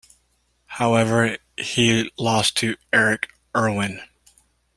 However, 0.65 1.37
he 1.59 2.11
lost 2.17 2.57
to 2.57 2.75
Eric 2.91 3.29
Irwin. 3.55 4.01